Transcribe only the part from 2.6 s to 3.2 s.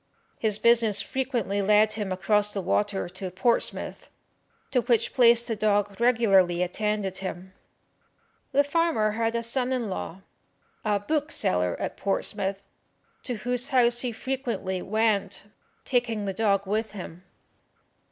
water